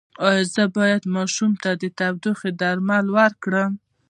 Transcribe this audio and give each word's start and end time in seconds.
ایا 0.27 0.43
زه 0.53 0.63
باید 0.77 1.03
ماشوم 1.15 1.51
ته 1.63 1.69
د 1.81 1.83
ټوخي 2.21 2.51
درمل 2.61 3.05
ورکړم؟ 3.17 3.71